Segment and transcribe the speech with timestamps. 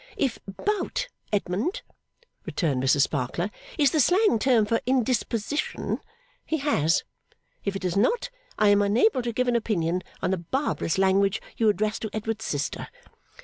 [0.17, 1.83] 'If Bout, Edmund,'
[2.43, 5.99] returned Mrs Sparkler, 'is the slang term for indisposition,
[6.43, 7.03] he has.
[7.65, 11.39] If it is not, I am unable to give an opinion on the barbarous language
[11.55, 12.87] you address to Edward's sister.